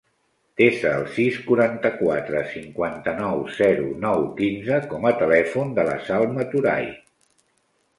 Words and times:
Desa 0.61 0.93
el 1.01 1.03
sis, 1.17 1.37
quaranta-quatre, 1.49 2.41
cinquanta-nou, 2.55 3.45
zero, 3.61 3.93
nou, 4.09 4.27
quinze 4.43 4.83
com 4.97 5.09
a 5.13 5.17
telèfon 5.25 5.81
de 5.81 5.91
la 5.93 6.05
Salma 6.13 6.53
Touray. 6.57 6.95